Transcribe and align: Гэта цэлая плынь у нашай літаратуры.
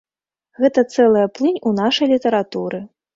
Гэта 0.61 0.83
цэлая 0.95 1.25
плынь 1.35 1.59
у 1.73 1.73
нашай 1.81 2.07
літаратуры. 2.13 2.81